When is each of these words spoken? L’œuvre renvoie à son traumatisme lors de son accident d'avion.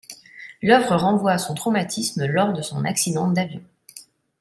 L’œuvre 0.63 0.95
renvoie 0.95 1.33
à 1.33 1.37
son 1.37 1.53
traumatisme 1.53 2.25
lors 2.25 2.53
de 2.53 2.63
son 2.63 2.85
accident 2.85 3.27
d'avion. 3.27 3.61